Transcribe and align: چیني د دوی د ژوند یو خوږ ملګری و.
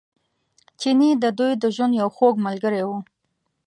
چیني 0.79 1.09
د 1.23 1.25
دوی 1.37 1.51
د 1.57 1.65
ژوند 1.75 1.93
یو 2.01 2.09
خوږ 2.15 2.35
ملګری 2.45 2.81
و. 2.87 2.89